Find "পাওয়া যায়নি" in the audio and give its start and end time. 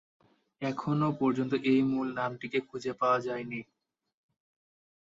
2.93-3.61